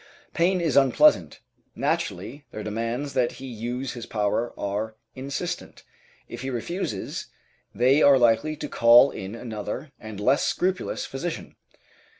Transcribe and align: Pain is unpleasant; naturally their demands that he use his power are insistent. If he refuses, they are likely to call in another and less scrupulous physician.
Pain 0.33 0.59
is 0.59 0.75
unpleasant; 0.75 1.41
naturally 1.75 2.47
their 2.49 2.63
demands 2.63 3.13
that 3.13 3.33
he 3.33 3.45
use 3.45 3.93
his 3.93 4.07
power 4.07 4.51
are 4.59 4.95
insistent. 5.13 5.83
If 6.27 6.41
he 6.41 6.49
refuses, 6.49 7.27
they 7.75 8.01
are 8.01 8.17
likely 8.17 8.55
to 8.55 8.67
call 8.67 9.11
in 9.11 9.35
another 9.35 9.91
and 9.99 10.19
less 10.19 10.43
scrupulous 10.43 11.05
physician. 11.05 11.55